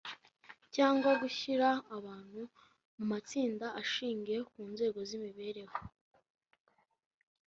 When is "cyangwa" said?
0.75-1.05